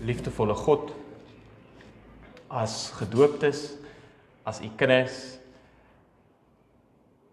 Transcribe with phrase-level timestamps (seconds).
[0.00, 0.94] liefdevolle God,
[2.48, 3.76] as gedooptes,
[4.44, 5.38] as u kinders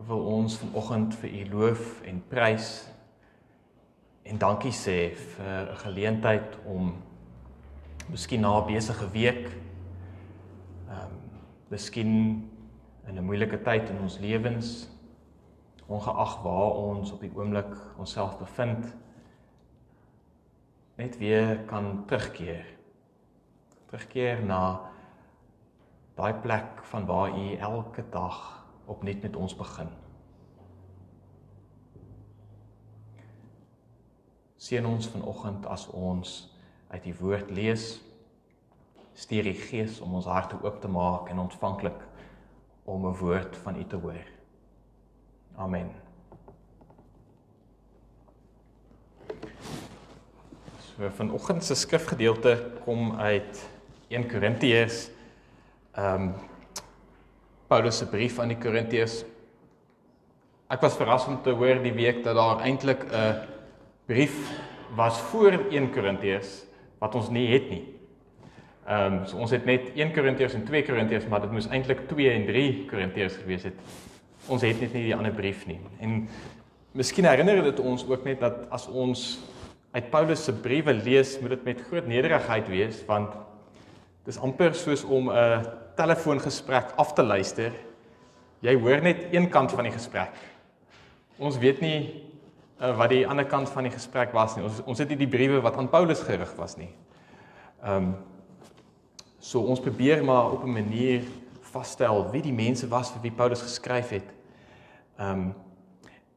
[0.07, 2.70] wil ons vanoggend vir u loof en prys
[4.25, 6.96] en dankie sê vir 'n geleentheid om
[8.10, 9.46] miskien na 'n besige week
[10.90, 11.16] ehm um,
[11.70, 12.12] miskien
[13.08, 14.90] in 'n moeilike tyd in ons lewens
[15.88, 18.95] ongeag waar ons op die oomblik onsself bevind
[20.95, 22.75] net weer kan terugkeer
[23.95, 24.91] terugkeer na
[26.16, 29.89] daai plek van waar u elke dag opnuut met ons begin.
[34.58, 36.34] Seën ons vanoggend as ons
[36.89, 38.02] uit die woord lees.
[39.14, 42.08] Stuur die Gees om ons harte oop te maak en ontvanklik
[42.84, 44.27] om 'n woord van U te hoor.
[45.55, 46.05] Amen.
[50.95, 52.54] So vanoggend se skrifgedeelte
[52.85, 53.58] kom uit
[54.08, 55.09] 1 Korintiërs
[55.92, 56.30] ehm um,
[57.67, 59.25] Paulus se brief aan die Korintiërs.
[60.72, 63.42] Ek was verras om te hoor die week dat daar eintlik 'n
[64.08, 64.38] brief
[64.95, 66.64] was voor 1 Korintiërs
[67.00, 67.83] wat ons nie het nie.
[68.88, 72.08] Ehm um, so ons het net 1 Korintiërs en 2 Korintiërs, maar dit moes eintlik
[72.08, 73.75] 2 en 3 Korintiërs gewees het.
[74.48, 75.80] Ons het net nie die ander brief nie.
[76.00, 76.30] En
[76.92, 79.44] miskien herinner dit ons ook net dat as ons
[79.96, 83.36] uit Paulus se briewe lees, moet dit met groot nederigheid wees want
[84.28, 87.72] dis amper soos om 'n telefoongesprek af te luister.
[88.60, 90.34] Jy hoor net een kant van die gesprek.
[91.38, 92.23] Ons weet nie
[92.82, 94.64] uh, wat die ander kant van die gesprek was nie.
[94.64, 96.92] Ons ons het nie die briewe wat aan Paulus gerig was nie.
[97.84, 98.16] Ehm um,
[99.40, 101.23] so ons probeer maar op 'n manier
[101.62, 104.28] vasstel wie die mense was vir wie Paulus geskryf het.
[105.18, 105.54] Ehm um,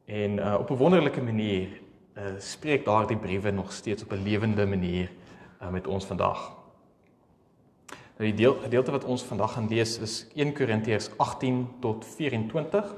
[0.05, 1.88] en uh, op 'n wonderlike manier
[2.19, 5.11] uh, spreek daardie briewe nog steeds op 'n lewende manier
[5.61, 6.51] uh, met ons vandag.
[8.17, 12.95] Nou die deel gedeelte wat ons vandag gaan lees is 1 Korintiërs 18 tot 24.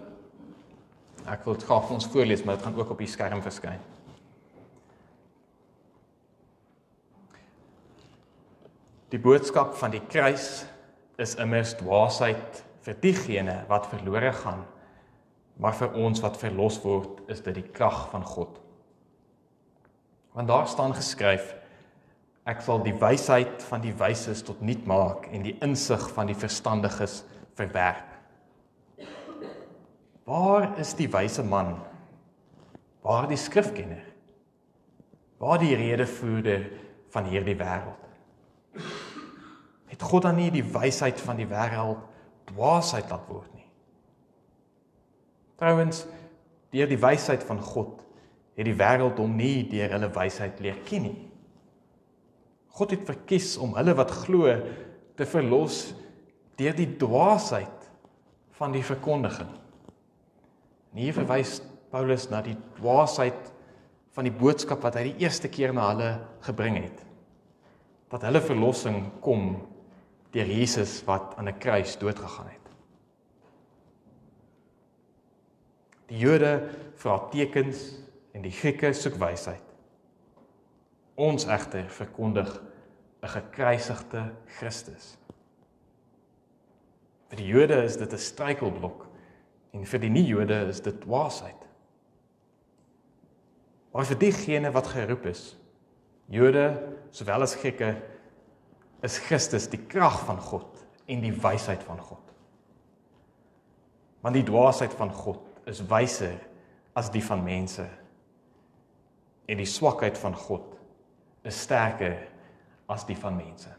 [1.25, 3.79] Ek wil dit graag vir ons voorlees, maar dit gaan ook op die skerm verskyn.
[9.09, 10.65] Die boodskap van die kruis
[11.17, 14.65] is immers dwaasheid vir diegene wat verlore gaan,
[15.61, 18.61] maar vir ons wat verlos word, is dit die krag van God.
[20.31, 21.55] Want daar staan geskryf:
[22.43, 26.37] Ek sal die wysheid van die wyses tot nut maak en die insig van die
[26.37, 27.21] verstandiges
[27.59, 28.07] verwerp.
[30.25, 31.75] Waar is die wyse man?
[33.01, 34.03] Waar die skrifkenner?
[35.41, 36.69] Waar die redevoerder
[37.11, 37.97] van hierdie wêreld?
[39.91, 41.99] Het God dan nie die wysheid van die wêreld
[42.51, 43.67] dwaasheid laat word nie?
[45.61, 46.05] Trouwens,
[46.73, 47.99] deur die wysheid van God
[48.61, 51.17] het die wêreld hom nie deur hulle wysheid leer ken nie.
[52.77, 54.53] God het verkies om hulle wat glo
[55.17, 55.79] te verlos
[56.59, 57.89] deur die dwaasheid
[58.59, 59.49] van die verkondiging.
[60.93, 61.57] En hier verwys
[61.91, 63.49] Paulus na die dwaasheid
[64.15, 66.11] van die boodskap wat hy die eerste keer na hulle
[66.45, 67.03] gebring het.
[68.11, 69.55] Dat hulle verlossing kom
[70.35, 72.67] deur Jesus wat aan 'n kruis doodgegaan het.
[76.11, 77.97] Die Jode vra tekens
[78.33, 79.63] en die Grieke soek wysheid.
[81.15, 82.61] Ons egter verkondig
[83.21, 85.17] 'n gekruisigde Christus.
[87.29, 89.07] Vir die Jode is dit 'n struikelblok
[89.73, 91.67] en vir die nie-Jode is dit dwaasheid.
[93.91, 95.57] Maar vir diegene wat geroep is,
[96.27, 98.01] Jode sowel as Grieke,
[99.01, 102.33] is Christus die krag van God en die wysheid van God.
[104.21, 106.39] Want die dwaasheid van God is wyser
[106.93, 107.87] as die van mense
[109.45, 110.75] en die swakheid van God
[111.47, 112.17] is sterker
[112.91, 113.71] as die van mense.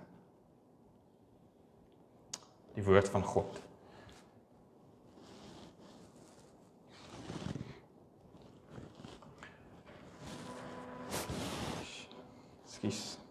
[2.74, 3.60] Die woord van God.
[12.66, 13.21] Skus.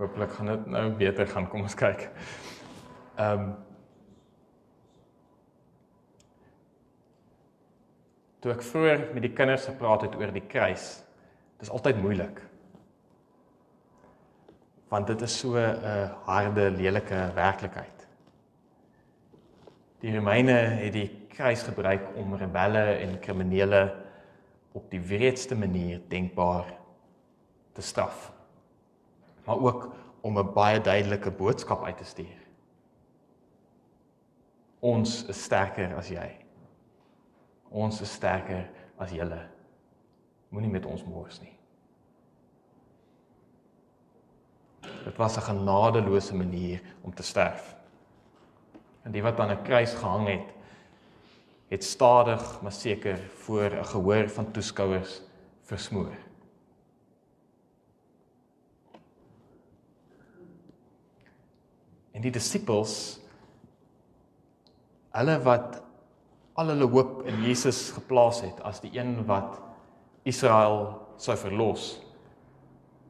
[0.00, 1.48] Hooplik gaan dit nou beter gaan.
[1.52, 2.06] Kom ons kyk.
[3.20, 3.50] Ehm um,
[8.40, 10.84] Toe ek vroeër met die kinders gepraat het oor die kruis,
[11.60, 12.40] dis altyd moeilik.
[14.88, 18.08] Want dit is so 'n harde, lelike werklikheid.
[20.00, 23.94] Die Romeine het die kruis gebruik om rebelle en kriminele
[24.72, 26.64] op die wreedste manier denkbaar
[27.72, 28.39] te straf
[29.50, 32.38] maar ook om 'n baie duidelike boodskap uit te stuur.
[34.78, 36.36] Ons is sterker as jy.
[37.68, 39.48] Ons is sterker as julle.
[40.48, 41.58] Moenie met ons mors nie.
[45.04, 47.76] Dit was 'n genadeloose manier om te sterf.
[49.02, 50.54] En die wat aan 'n kruis gehang het,
[51.68, 55.22] het stadig maar seker voor 'n gehoor van toeskouers
[55.62, 56.29] versmoor.
[62.20, 62.94] En die disippels
[65.16, 65.78] hulle wat
[66.60, 69.56] al hulle hoop in Jesus geplaas het as die een wat
[70.28, 71.94] Israel sou verlos.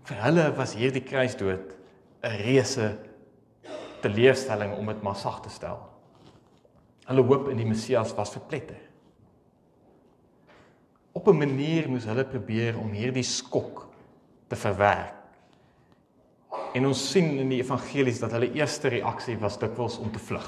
[0.07, 1.75] Vir hulle was hierdie kruisdood
[2.23, 2.87] 'n reuse
[4.07, 5.83] teleurstelling om dit maar sag te stel.
[7.11, 8.79] Hulle hoop in die Messias was verpletter.
[11.13, 13.89] Op 'n manier moes hulle probeer om hierdie skok
[14.47, 15.19] te verwerk.
[16.75, 20.46] En ons sien in die evangelies dat hulle eerste reaksie was dikwels om te vlug.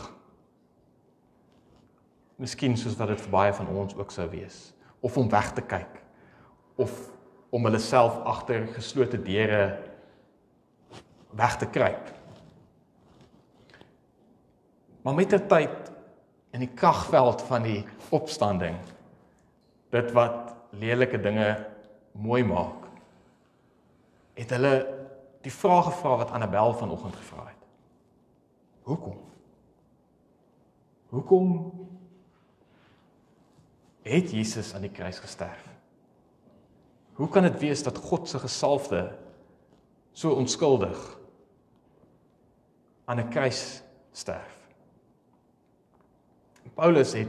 [2.43, 4.73] Miskien soos wat dit vir baie van ons ook sou wees,
[5.03, 5.99] of om weg te kyk
[6.81, 6.93] of
[7.53, 9.65] om hulle self agter geslote deure
[11.37, 12.09] weg te kruip.
[15.03, 15.91] Maar met die tyd
[16.55, 17.81] in die kragveld van die
[18.15, 18.79] opstanding
[19.93, 21.49] dit wat lelike dinge
[22.13, 22.87] mooi maak
[24.39, 24.75] het hulle
[25.43, 27.67] die vrae gevra wat Annabel vanoggend gevra het.
[28.83, 29.19] Hoekom?
[31.09, 31.49] Hoekom
[34.03, 35.69] het Jesus aan die kruis gesterf?
[37.13, 39.19] Hoe kan dit wees dat God se gesalfde
[40.13, 41.19] so onskuldig
[43.05, 44.59] aan 'n kruis sterf?
[46.75, 47.29] Paulus het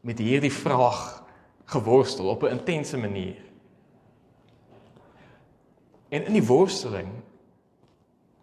[0.00, 1.24] met hierdie vraag
[1.64, 3.49] geworstel op 'n intense manier.
[6.10, 7.10] En in die worsteling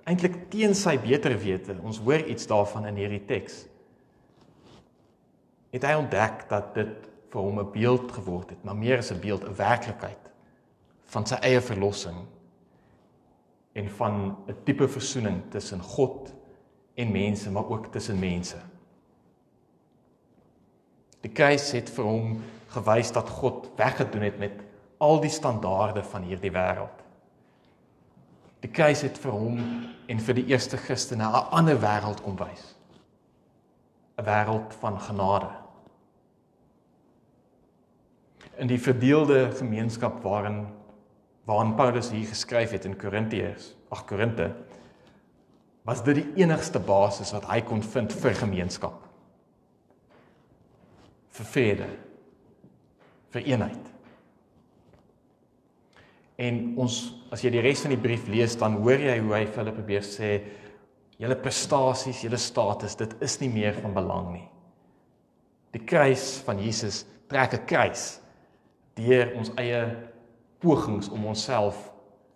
[0.07, 3.65] eintlik teen sy beter wete, ons hoor iets daarvan in hierdie teks.
[5.75, 9.19] Het hy ontdek dat dit vir hom 'n beeld geword het, maar meer as 'n
[9.19, 10.23] beeld, 'n werklikheid
[11.11, 12.25] van sy eie verlossing
[13.73, 16.33] en van 'n tipe versoening tussen God
[16.95, 18.57] en mense, maar ook tussen mense.
[21.21, 24.51] Die kruis het vir hom gewys dat God weggedoen het met
[24.97, 27.06] al die standaarde van hierdie wêreld.
[28.63, 29.59] Die kruis het vir hom
[30.09, 32.75] en vir die eerste Christene 'n ander wêreld kom wys.
[34.17, 35.51] 'n Wêreld van genade.
[38.57, 40.67] In die verdeelde gemeenskap waarin
[41.45, 44.55] waarin Paulus hier geskryf het in Korintiërs, ag Korinte,
[45.87, 49.07] was dit die enigste basis wat hy kon vind vir gemeenskap
[51.37, 51.87] vir vrede
[53.31, 53.93] vir eenheid.
[56.37, 56.97] En ons
[57.33, 59.73] as jy die res van die brief lees dan hoor jy hoe hy vir hulle
[59.73, 60.31] probeer sê
[61.17, 64.45] julle prestasies, julle status, dit is nie meer van belang nie.
[65.73, 68.21] Die kruis van Jesus trek 'n kruis
[68.95, 69.81] deur ons eie
[70.59, 71.91] pogings om onsself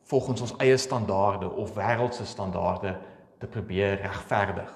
[0.09, 2.98] volgens ons eie standaarde of wêreldse standaarde
[3.39, 4.71] te probeer regverdig.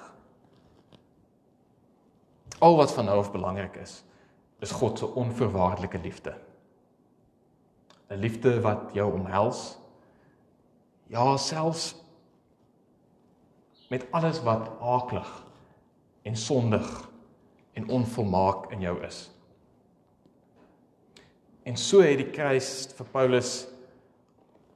[2.58, 4.04] Al wat van nou af belangrik is,
[4.60, 6.34] is God se onverwaarlike liefde.
[8.10, 9.78] 'n Liefde wat jou omhels.
[11.06, 11.94] Ja, selfs
[13.88, 15.46] met alles wat aaklig
[16.22, 17.10] en sondig
[17.72, 19.30] en onvolmaak in jou is.
[21.62, 23.66] En so het die kruis vir Paulus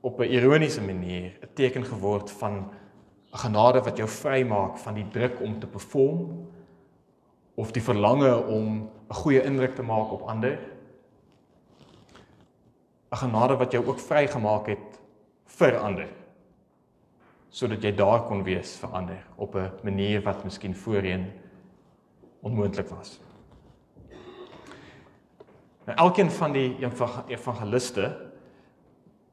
[0.00, 2.70] op 'n ironiese manier 'n teken geword van
[3.32, 6.46] 'n genade wat jou vrymaak van die druk om te perform
[7.54, 10.58] of die verlange om 'n goeie indruk te maak op ander.
[13.10, 15.00] 'n Genade wat jou ook vrygemaak het
[15.46, 16.08] vir ander.
[17.50, 21.32] Sodat jy daar kon wees vir ander op 'n manier wat miskien voorheen
[22.40, 23.20] onmoontlik was.
[25.86, 26.76] Nou elkeen van die
[27.26, 28.30] evangeliste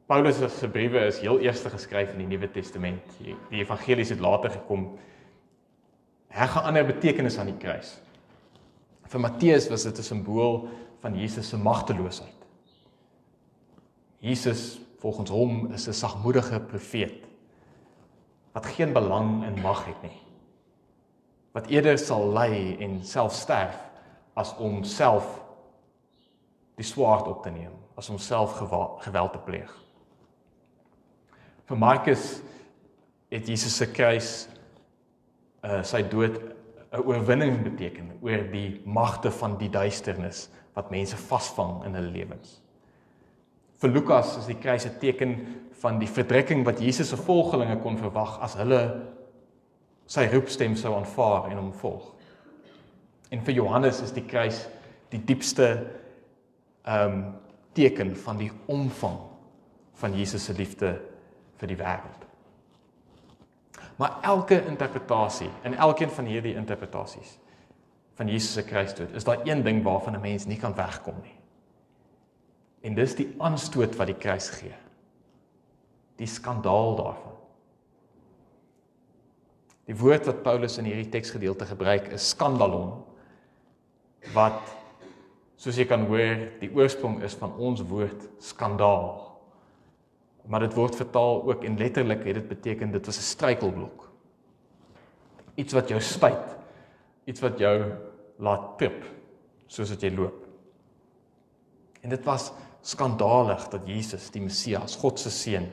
[0.08, 3.04] Paulus se briewe is heel eerste geskryf in die Nuwe Testament.
[3.20, 4.86] Die evangelies het later gekom.
[6.32, 7.98] Hy gaan ander betekenis aan die kruis.
[9.08, 10.70] Vir Matteus was dit 'n simbool
[11.02, 12.37] van Jesus se magteloosheid.
[14.20, 17.28] Jesus volgens hom is 'n sagmoedige profeet
[18.52, 20.22] wat geen belang in mag het nie.
[21.52, 23.78] Wat eerder sal ly en self sterf
[24.34, 25.44] as om self
[26.76, 28.58] die swaard op te neem, as om self
[29.00, 29.72] geweld te pleeg.
[31.66, 32.42] Vir Markus
[33.30, 34.48] het Jesus se kruis
[35.66, 36.38] uh sy dood
[36.92, 42.62] 'n oorwinning beteken oor die magte van die duisternis wat mense vasvang in hulle lewens.
[43.78, 45.36] Vir Lukas is die kruis 'n teken
[45.82, 48.82] van die verdrukking wat Jesus se volgelinge kon verwag as hulle
[50.06, 52.14] sy roepstem sou aanvaar en hom volg.
[53.30, 54.68] En vir Johannes is die kruis
[55.10, 55.88] die diepste
[56.84, 57.34] ehm um,
[57.78, 59.20] teken van die omvang
[59.94, 60.96] van Jesus se liefde
[61.60, 62.24] vir die wêreld.
[63.98, 67.38] Maar elke interpretasie, in elkeen van hierdie interpretasies
[68.18, 71.37] van Jesus se kruisdood, is daar een ding waarvan 'n mens nie kan wegkom nie.
[72.82, 74.76] En dis die aanstoot wat die kruis gee.
[76.18, 77.38] Die skandaal daarvan.
[79.88, 82.98] Die woord wat Paulus in hierdie teksgedeelte gebruik is skandalon
[84.36, 84.74] wat
[85.58, 89.24] soos jy kan hoor, die oorsprong is van ons woord skandaal.
[90.48, 94.10] Maar dit word vertaal ook en letterlik het dit beteken dit was 'n struikelblok.
[95.56, 96.58] Iets wat jou spyt,
[97.26, 97.92] iets wat jou
[98.38, 99.06] laat trip
[99.68, 100.46] soos wat jy loop.
[102.02, 105.68] En dit was skandalig dat Jesus, die Messias, God se seun,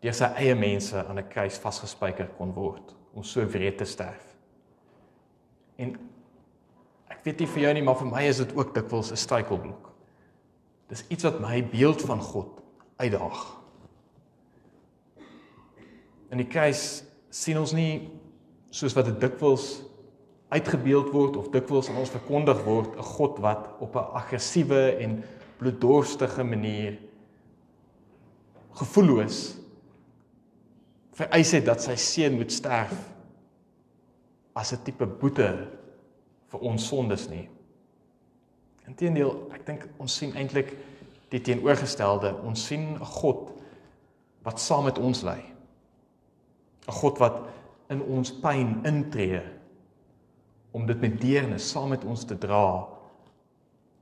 [0.00, 4.36] deur sy eie mense aan 'n kruis vasgespijker kon word om so wreed te sterf.
[5.76, 5.98] En
[7.10, 9.90] ek weet nie vir jou nie, maar vir my is dit ook dikwels 'n struikelblok.
[10.88, 12.60] Dis iets wat my beeld van God
[12.96, 13.60] uitdaag.
[16.30, 18.10] In die kruis sien ons nie
[18.70, 19.82] soos wat dit dikwels
[20.50, 25.22] uitgebeeld word of dikwels aan ons verkondig word 'n God wat op 'n aggressiewe en
[25.60, 26.98] bloeddorstige manier
[28.80, 29.40] gevoelloos
[31.20, 32.94] vereis het dat sy seun moet sterf
[34.56, 35.50] as 'n tipe boete
[36.50, 37.48] vir ons sondes nie.
[38.88, 40.74] Inteendeel, ek dink ons sien eintlik
[41.30, 42.34] die teenoorgestelde.
[42.42, 43.52] Ons sien 'n God
[44.42, 45.38] wat saam met ons lê.
[46.88, 47.42] 'n God wat
[47.90, 49.42] in ons pyn intree
[50.72, 52.88] om dit met deernis saam met ons te dra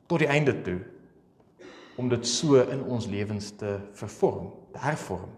[0.07, 0.81] tot die einde toe
[1.99, 5.31] om dit so in ons lewens te vervorm, te hervorm.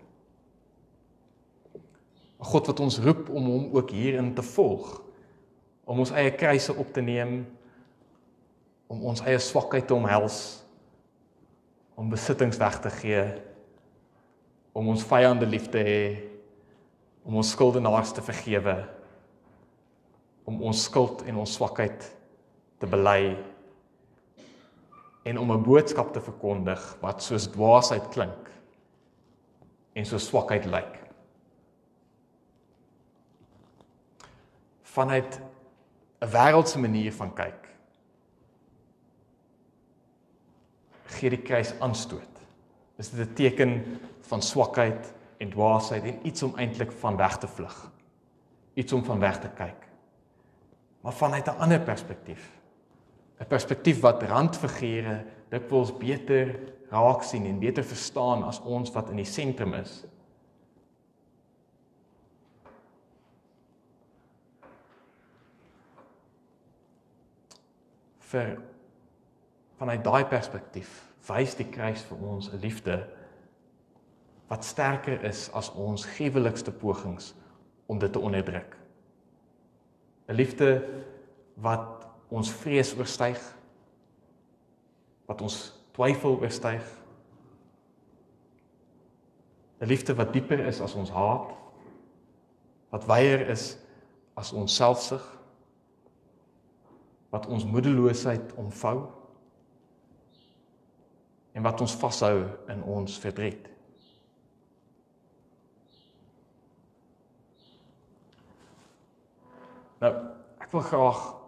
[2.40, 5.02] 'n God wat ons roep om hom ook hierin te volg,
[5.84, 7.46] om ons eie kruise op te neem,
[8.86, 10.64] om ons eie swakheid te omhels,
[11.94, 13.24] om besittings weg te gee,
[14.72, 16.04] om ons vyande lief te hê,
[17.24, 18.76] om ons skuldenaars te vergewe,
[20.44, 22.16] om ons skuld en ons swakheid
[22.78, 23.36] te bely
[25.22, 28.50] en om 'n boodskap te verkondig wat soos dwaasheid klink
[29.92, 30.98] en so swakheid lyk.
[34.82, 35.40] Vanuit
[36.20, 37.70] 'n wêreldse manier van kyk
[41.20, 42.40] gee die kruis aanstoot.
[42.98, 47.48] Is dit 'n teken van swakheid en dwaasheid en iets om eintlik van weg te
[47.48, 47.90] vlug.
[48.74, 49.88] Iets om van weg te kyk.
[51.00, 52.59] Maar vanuit 'n ander perspektief
[53.40, 56.58] 'n perspektief wat randfigure dikwels beter
[56.90, 60.04] raak sien en beter verstaan as ons wat in die sentrum is.
[68.30, 68.60] vir
[69.80, 70.90] vanuit daai perspektief
[71.26, 72.96] wys die kruis vir ons 'n liefde
[74.50, 77.34] wat sterker is as ons gruwelikste pogings
[77.86, 78.76] om dit te onderdruk.
[80.28, 80.70] 'n Liefde
[81.56, 81.99] wat
[82.30, 83.38] ons vrees oorstyg
[85.30, 85.58] wat ons
[85.96, 86.84] twyfel oorstyg
[89.80, 91.54] 'n liefde wat dieper is as ons haat
[92.90, 93.76] wat wyer is
[94.34, 95.24] as ons selfsug
[97.30, 99.06] wat ons moedeloosheid omvou
[101.52, 103.66] en wat ons vashou in ons verdriet.
[110.00, 110.12] Nou
[110.60, 111.39] ek wil graag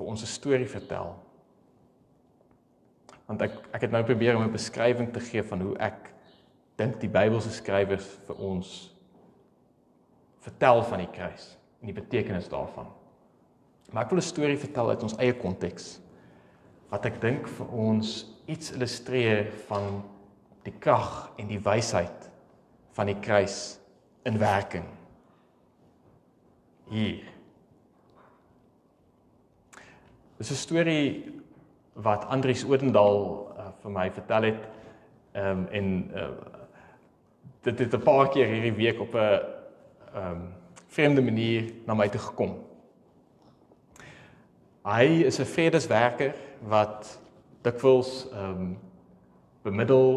[0.00, 1.12] vir ons 'n storie vertel.
[3.28, 6.14] Want ek ek het nou probeer om 'n beskrywing te gee van hoe ek
[6.76, 8.94] dink die Bybelse skrywers vir ons
[10.40, 12.86] vertel van die kruis en die betekenis daarvan.
[13.92, 16.00] Maar ek wil 'n storie vertel uit ons eie konteks
[16.90, 20.02] wat ek dink vir ons iets illustreer van
[20.64, 22.30] die krag en die wysheid
[22.92, 23.78] van die kruis
[24.24, 24.86] in werking.
[26.88, 27.39] Hier
[30.40, 31.32] Dis 'n storie
[31.92, 34.62] wat Andries Odendaal uh, vir my vertel het.
[35.36, 36.28] Ehm um, en uh,
[37.62, 40.54] dit het 'n paar keer hierdie week op 'n ehm um,
[40.88, 42.56] vreemde manier na my toe gekom.
[44.84, 46.34] Hy is 'n vredeswerker
[46.68, 47.20] wat
[47.62, 48.78] dikwels ehm um,
[49.62, 50.08] bemiddel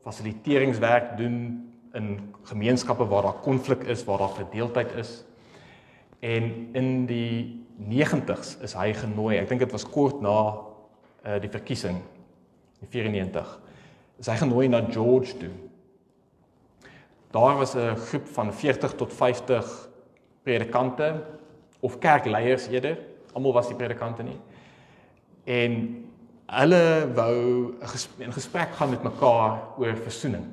[0.00, 5.24] fasiliteeringswerk doen in gemeenskappe waar daar konflik is, waar daar verdeeldheid is.
[6.20, 9.36] En in die 90s is hy genooi.
[9.38, 10.38] Ek dink dit was kort na
[11.26, 11.98] uh die verkiesing
[12.80, 13.58] in 94.
[14.18, 15.52] is hy genooi na George toe.
[17.30, 19.88] Daar was 'n groep van 40 tot 50
[20.42, 21.24] predikante
[21.80, 22.98] of kerkleiers eerder.
[23.32, 24.38] Almal was die predikante nie.
[25.44, 26.04] En
[26.46, 27.74] hulle wou
[28.26, 30.46] 'n gesprek gaan met mekaar oor versoening.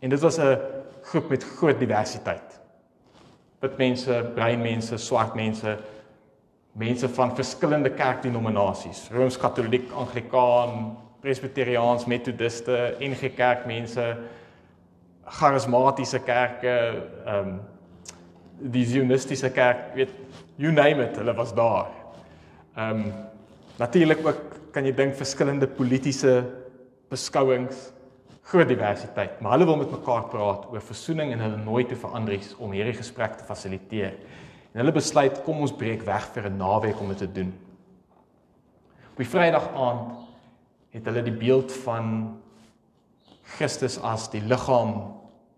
[0.00, 0.58] En dit was 'n
[1.02, 2.60] groep met groot diversiteit.
[3.60, 5.76] Wit mense, bruin mense, swart mense,
[6.76, 14.04] mense van verskillende kerkdenominasies, Rooms-Katoliek, Anglikaan, Presbyteriaans, Methodiste, NG Kerk mense,
[15.26, 16.76] charismatiese kerke,
[17.26, 17.56] ehm um,
[18.56, 20.12] die Zionistiese kerk, weet
[20.56, 21.90] you name it, hulle was daar.
[22.76, 23.12] Ehm um,
[23.78, 26.44] natuurlik ook kan jy dink verskillende politieke
[27.10, 27.90] beskouings,
[28.46, 32.12] groot diversiteit, maar hulle wil met mekaar praat oor versoening en hulle nooi toe vir
[32.14, 34.14] Andries om hierdie gesprek te fasiliteer.
[34.70, 37.52] En hulle besluit kom ons breek weg vir 'n naweek om dit te doen.
[39.10, 40.12] Op die Vrydag aand
[40.90, 42.38] het hulle die beeld van
[43.56, 45.14] Christus as die liggaam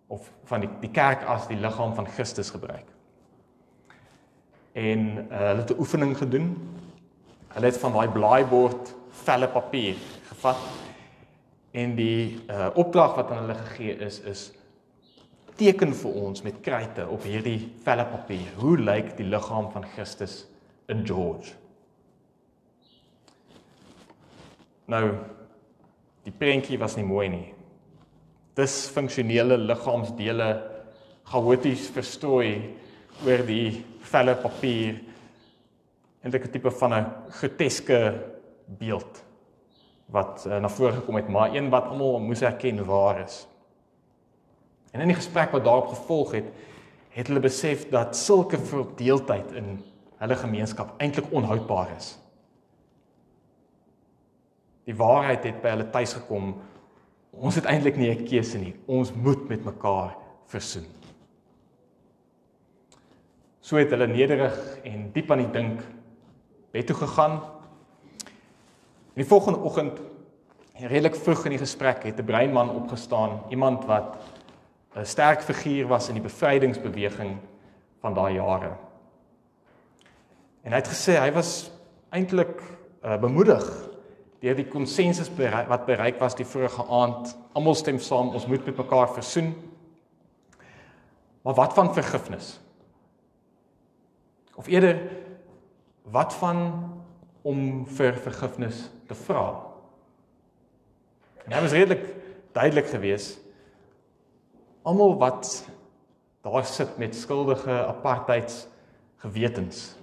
[0.08, 2.86] of van die die kerk as die liggaam van Christus gebruik.
[4.72, 6.56] En uh, hulle het 'n oefening gedoen.
[7.48, 9.96] Hulle het van daai blaaibord velle papier
[10.28, 10.87] gevat
[11.72, 14.44] en die uh, opdrag wat aan hulle gegee is is
[15.58, 18.52] teken vir ons met kruite op hierdie velle papier.
[18.60, 20.46] Hoe lyk die liggaam van Christus
[20.86, 21.56] in George?
[24.86, 25.04] Nou
[26.24, 27.46] die prentjie was nie mooi nie
[28.58, 30.48] disfunksionele liggaamsdele
[31.30, 32.50] chaoties verstrooi
[33.26, 34.98] oor die velle papier
[36.22, 37.06] en dit 'n tipe van 'n
[37.38, 38.00] groteske
[38.66, 39.22] beeld
[40.12, 43.46] wat uh, na vore gekom het maar een wat almal moes erken waar is.
[44.92, 46.48] En in die gesprek wat daarop gevolg het,
[47.10, 49.76] het hulle besef dat sulke verdeeldheid in
[50.18, 52.16] hulle gemeenskap eintlik onhoudbaar is.
[54.88, 56.54] Die waarheid het by hulle tuis gekom
[57.38, 58.74] Ons het eintlik nie 'n keuse nie.
[58.86, 60.86] Ons moet met mekaar versoen.
[63.60, 65.82] So het hulle nederig en diep aan die dink
[66.72, 67.40] bed toe gegaan.
[69.18, 70.00] En die volgende oggend
[70.78, 74.16] redelik vroeg in die gesprek het 'n breinman opgestaan, iemand wat
[74.94, 77.36] 'n sterk figuur was in die bevrydingsbeweging
[78.00, 78.76] van daai jare.
[80.62, 81.70] En hy het gesê hy was
[82.10, 82.62] eintlik
[83.04, 83.88] uh, bemoedig
[84.40, 85.30] deur die konsensus
[85.68, 87.36] wat bereik was die vorige aand.
[87.52, 89.54] Almal stem saam, ons moet met mekaar versoen.
[91.42, 92.60] Maar wat van vergifnis?
[94.54, 95.10] Of eerder
[96.02, 96.92] wat van
[97.42, 99.44] om vir vergifnis te vra?
[101.44, 102.04] En dit was redelik
[102.52, 103.38] duidelik geweest.
[104.82, 105.64] Almal wat
[106.46, 108.66] daar sit met skuldige apartheids
[109.16, 109.98] gewetens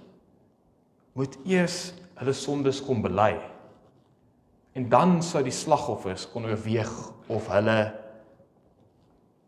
[1.16, 3.38] moet eers hulle sondes kom bely.
[4.76, 6.92] En dan sou die slagoffers kon oorweeg
[7.32, 7.78] of hulle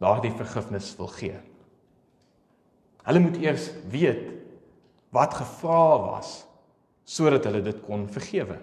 [0.00, 1.36] daardie vergifnis wil gee.
[3.04, 4.24] Hulle moet eers weet
[5.12, 6.32] wat gevra was
[7.08, 8.58] sodat hulle dit kon vergewe.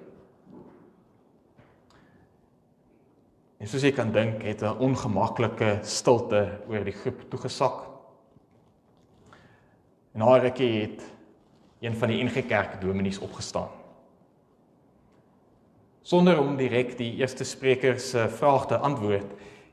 [3.57, 7.87] En soos jy kan dink, het 'n ongemaklike stilte oor die groep toegesak.
[10.13, 11.01] En haar rukkie het
[11.79, 13.69] een van die NG Kerk dominees opgestaan
[16.05, 19.31] sonder om direk die eerste spreker se vraag te antwoord,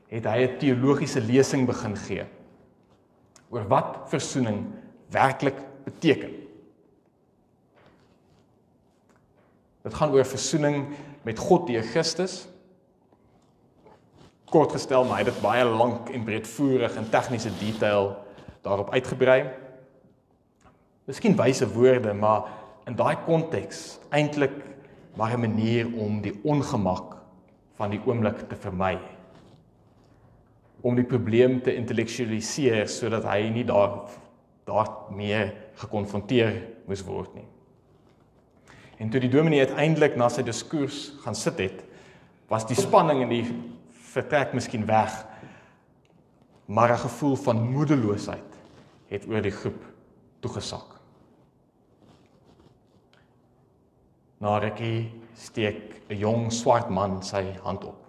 [0.09, 2.25] het hy 'n teologiese lesing begin gee
[3.49, 4.65] oor wat versoening
[5.09, 6.31] werklik beteken.
[9.83, 10.87] Dit gaan oor versoening
[11.21, 12.47] met God deur Christus.
[14.53, 18.11] Kort gestel, maar hy het dit baie lank en breedvoerig en tegniese detail
[18.61, 19.47] daarop uitgebrei.
[21.09, 22.51] Miskien wyse woorde, maar
[22.85, 24.53] in daai konteks eintlik
[25.17, 27.17] maar 'n manier om die ongemak
[27.77, 28.99] van die oomblik te vermy.
[30.81, 34.09] Om die probleem te intellektualiseer sodat hy nie daar
[34.65, 37.47] daar meer gekonfronteer moes word nie.
[38.97, 41.83] En toe die dominee uiteindelik na sy diskurs gaan sit het,
[42.47, 43.45] was die spanning in die
[44.13, 45.25] vertrek miskien weg,
[46.65, 48.51] maar 'n gevoel van moedeloosheid
[49.07, 49.81] het oor die groep
[50.39, 50.99] toegesak.
[54.37, 58.03] Na rukkie steek 'n jong swart man sy hand op.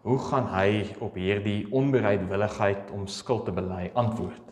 [0.00, 4.42] Hoe gaan hy op hierdie onbereidwilligheid om skuld te bely antwoord?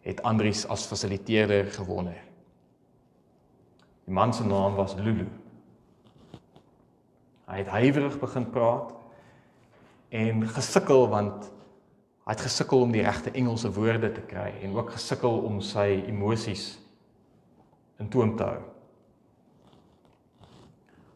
[0.00, 2.16] Het Andries as fasiliteerder gewonder.
[4.04, 5.26] Die man se naam was Lulu.
[7.48, 8.92] Hy het huiwerig begin praat
[10.12, 11.48] en gesukkel want
[12.28, 16.04] hy het gesukkel om die regte Engelse woorde te kry en ook gesukkel om sy
[16.10, 16.74] emosies
[17.98, 18.60] in toom te hou.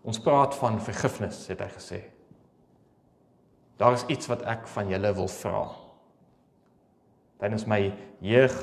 [0.02, 2.00] Ons praat van vergifnis, het hy gesê.
[3.78, 5.62] Daar is iets wat ek van julle wil vra.
[7.42, 7.84] Tydens my
[8.24, 8.56] jeug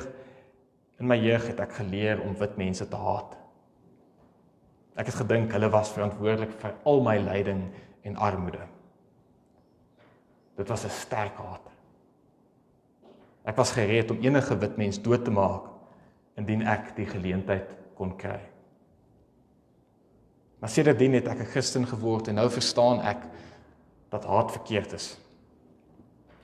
[1.00, 3.38] in my jeug het ek geleer om wit mense te haat.
[5.00, 7.64] Ek het gedink hulle was verantwoordelik vir al my lyding
[8.04, 8.66] en armoede.
[10.60, 11.66] Dit was 'n sterk haat.
[13.46, 15.70] Ek was gereed om enige wit mens dood te maak
[16.36, 18.40] indien ek die geleentheid kon kry.
[20.60, 23.24] Maar sedertdien het ek 'n Christen geword en nou verstaan ek
[24.10, 25.18] dat haat verkeerd is.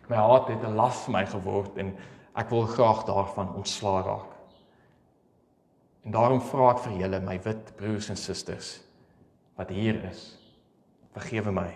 [0.08, 1.96] My haat het 'n las vir my geword en
[2.36, 4.35] ek wil graag daarvan ontslaa raak.
[6.06, 8.76] En daarom vra ek vir julle my wit broers en susters
[9.56, 10.36] wat hier is,
[11.16, 11.70] vergewe my.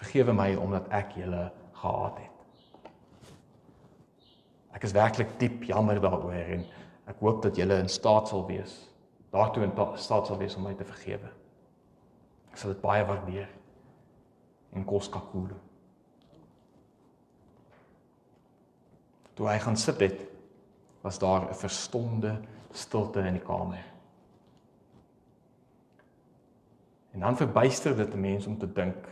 [0.00, 1.46] Vergewe my omdat ek julle
[1.78, 2.90] gehaat het.
[4.74, 6.66] Ek is werklik diep jammer daaroor en
[7.08, 8.88] ek hoop dat julle in staat sal wees
[9.30, 11.30] daartoe in staat sal wees om my te vergewe.
[12.52, 13.48] Ek sal dit baie waardeer
[14.76, 15.56] en kos kakule.
[19.36, 20.24] Toe hy gaan sit het,
[21.00, 22.40] was daar 'n verstomde
[22.72, 23.84] stilte in die kamer.
[27.10, 29.06] En dan verbuister dit 'n mens om te dink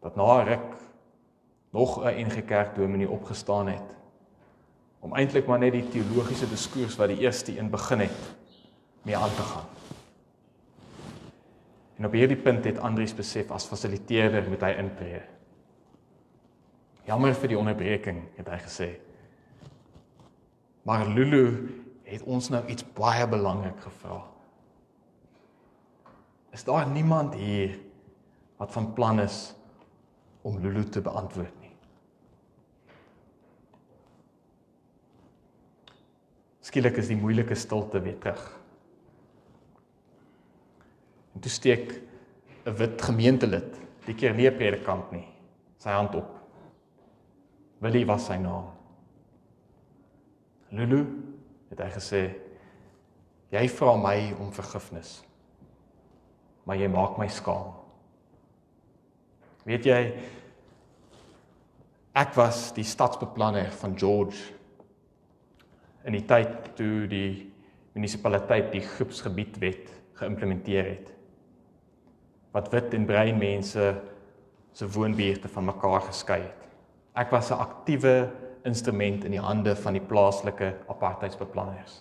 [0.00, 0.74] dat na ruk
[1.70, 3.94] nog 'n NG Kerk dominee opgestaan het
[4.98, 8.34] om eintlik maar net die teologiese diskurs wat die eerste een begin het
[9.02, 9.66] mee aan te gaan.
[11.96, 15.20] En op hierdie punt het Andrius besef as fasiliteerder moet hy intree.
[17.04, 18.88] Jammer vir die onderbreking, het hy gesê.
[20.86, 21.46] Maar Lulu
[22.06, 24.20] het ons nou iets baie belangrik gevra.
[26.54, 27.74] Is daar niemand hier
[28.56, 29.54] wat van plan is
[30.46, 31.72] om Lulu te beantwoord nie?
[36.62, 38.46] Skielik is die moeilike stilte weer terug.
[41.34, 42.00] En toe steek
[42.66, 45.26] 'n wit gemeentelid, die keer nie 'n predikant nie,
[45.78, 46.30] sy hand op.
[47.78, 48.76] Willie was sy naam.
[50.74, 51.02] Lulu
[51.70, 52.22] het hy gesê,
[53.54, 55.20] jy vra my om vergifnis.
[56.66, 57.74] Maar jy maak my skaam.
[59.66, 60.00] Weet jy
[62.16, 64.38] ek was die stadsbeplanner van George
[66.08, 67.50] in die tyd toe die
[67.96, 71.10] munisipaliteit die groepsgebiedwet geïmplementeer het
[72.56, 73.90] wat wit en bruin mense
[74.76, 76.62] se woonbuurte van mekaar geskei het.
[77.16, 78.30] Ek was 'n aktiewe
[78.66, 82.00] instrument in die hande van die plaaslike apartheidsbeplanners.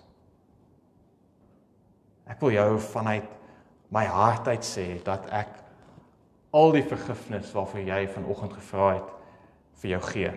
[2.26, 3.28] Ek wil jou vanuit
[3.94, 5.62] my hart uit sê dat ek
[6.56, 9.12] al die vergifnis waarvoor jy vanoggend gevra het
[9.82, 10.32] vir jou gee.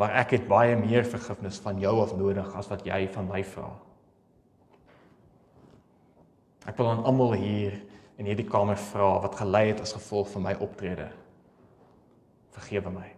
[0.00, 3.42] Maar ek het baie meer vergifnis van jou af nodig as wat jy van my
[3.44, 3.68] vra.
[6.68, 7.76] Ek wil aan almal hier
[8.20, 11.08] in hierdie kamer vra wat gelei het as gevolg van my optrede.
[12.56, 13.08] Vergewe my.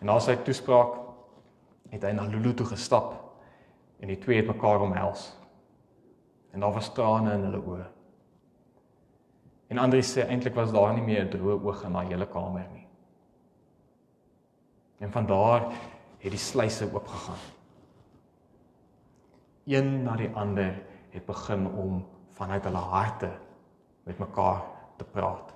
[0.00, 0.96] En na sy toespraak
[1.92, 3.16] het hy na Lulu toe gestap
[4.00, 5.26] en die twee het mekaar omhels.
[6.54, 7.88] En daar was trane in hulle oë.
[9.70, 12.66] En Andri sê eintlik was daar nie meer 'n droë oog in daai hele kamer
[12.72, 12.86] nie.
[15.00, 15.70] En van daar
[16.18, 17.44] het die sluise oopgegaan.
[19.66, 23.30] Een na die ander het begin om vanuit hulle harte
[24.04, 24.62] met mekaar
[24.96, 25.54] te praat.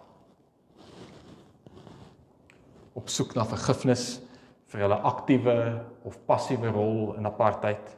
[2.93, 4.21] Op soek na vergifnis
[4.75, 5.59] vir hulle aktiewe
[6.03, 7.93] of passiewe rol in apartheid.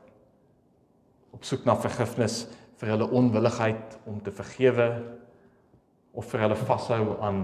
[1.32, 2.42] Op soek na vergifnis
[2.76, 4.90] vir hulle onwilligheid om te vergewe
[6.12, 7.40] of vir hulle vashou aan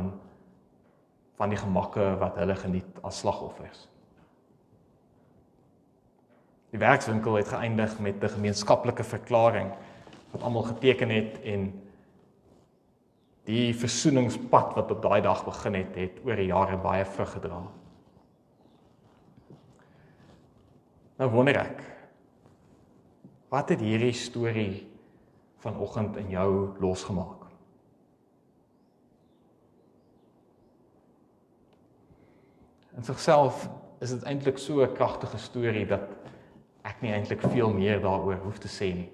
[1.40, 3.87] van die gemakke wat hulle geniet as slagoffers.
[6.77, 9.73] Die werkswinkel het geëindig met 'n gemeenskaplike verklaring
[10.33, 11.73] wat almal geteken het en
[13.49, 17.62] die versoeningspad wat op daai dag begin het, het oor die jare baie vrug gedra.
[21.23, 21.79] Nou wonder ek,
[23.53, 24.81] wat het hierdie storie
[25.63, 26.49] vanoggend in jou
[26.83, 27.45] losgemaak?
[32.99, 33.69] In sigself
[34.03, 36.11] is dit eintlik so 'n kragtige storie dat
[36.83, 39.11] ek nie eintlik veel meer daaroor hoef te sê nie.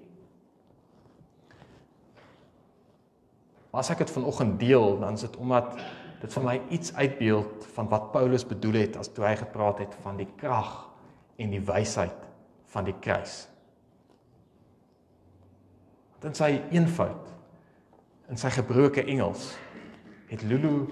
[3.69, 5.77] Maar as ek dit vanoggend deel, dan is dit omdat
[6.21, 9.95] dit vir my iets uitbeeld van wat Paulus bedoel het as toe hy gepraat het
[10.01, 10.88] van die krag
[11.39, 12.27] en die wysheid
[12.73, 13.47] van die kruis.
[16.19, 17.29] Dan sy eenvoud
[18.29, 19.53] in sy gebroke Engels
[20.29, 20.87] het Lulu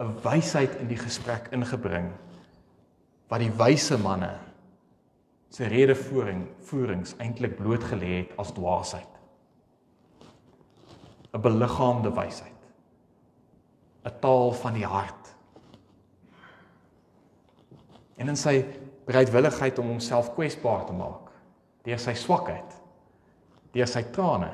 [0.00, 2.10] 'n wysheid in die gesprek ingebring
[3.28, 4.32] wat die wyse manne
[5.50, 9.12] se redevoering voerings eintlik blootgelê het as dwaasheid.
[11.32, 12.60] 'n beliggaamde wysheid.
[14.04, 15.34] 'n taal van die hart.
[18.16, 18.64] En in sy
[19.06, 21.32] bereidwilligheid om homself kwesbaar te maak
[21.86, 22.72] deur sy swakheid,
[23.70, 24.50] deur sy trane,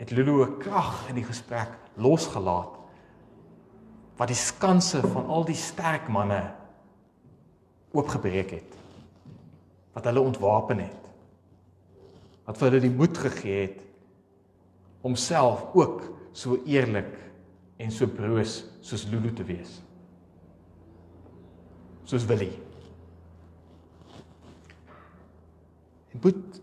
[0.00, 2.80] het Lulu 'n krag in die gesprek losgelaat
[4.16, 6.54] wat die skanse van al die sterk manne
[7.92, 8.76] oopgebreek het.
[9.94, 11.02] Wat hulle ontwapen het.
[12.46, 13.80] Wat vir hulle die moed gegee het
[15.02, 17.12] om self ook so eerlik
[17.76, 19.83] en so broos soos Lulu te wees.
[22.04, 22.52] Soos Willie.
[26.12, 26.60] En boet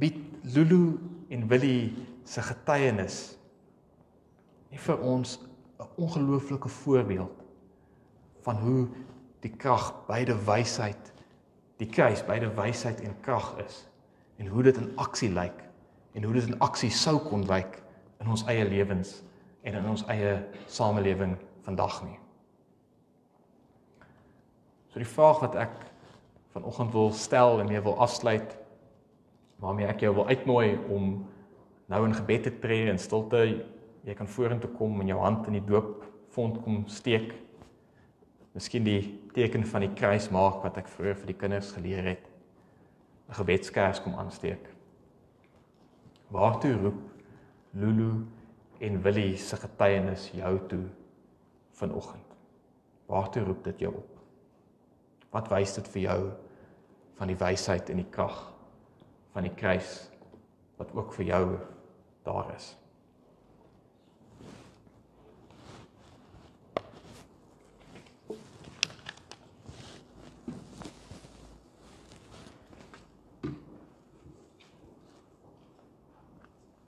[0.00, 3.36] bied Lulu en Willie se getuienis
[4.70, 5.38] nie vir ons
[5.80, 7.44] 'n ongelooflike voorbeeld
[8.42, 8.88] van hoe
[9.40, 11.12] die krag beide wysheid
[11.76, 13.88] die kruis beide wysheid en krag is
[14.36, 15.64] en hoe dit in aksie lyk
[16.12, 17.82] en hoe dit in aksie sou kon lyk
[18.20, 19.22] in ons eie lewens
[19.62, 22.18] en in ons eie samelewing vandag nie.
[24.90, 25.74] So die vraag wat ek
[26.50, 28.56] vanoggend wil stel en mee wil afsluit
[29.62, 31.12] waarmee ek jou wil uitnooi om
[31.90, 33.44] nou in gebed te tree en stilte
[34.06, 37.34] jy kan vorentoe kom en jou hand in die doopfont kom steek.
[38.56, 39.02] Miskien die
[39.36, 42.24] teken van die kruis maak wat ek vroeër vir die kinders geleer het.
[43.28, 44.64] 'n Gebedskers kom aansteek.
[46.34, 47.02] Waartoe roep
[47.74, 48.26] Lulu
[48.80, 50.86] en Willie se getuienis jou toe
[51.78, 52.26] vanoggend?
[53.06, 54.09] Waartoe roep dit jou op?
[55.30, 56.20] Wat wys dit vir jou
[57.20, 58.38] van die wysheid en die krag
[59.34, 60.08] van die kruis
[60.80, 61.44] wat ook vir jou
[62.26, 62.72] daar is?